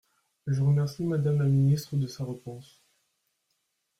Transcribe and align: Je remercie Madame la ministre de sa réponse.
Je 0.47 0.59
remercie 0.63 1.05
Madame 1.05 1.37
la 1.43 1.45
ministre 1.45 1.95
de 1.95 2.07
sa 2.07 2.25
réponse. 2.25 2.81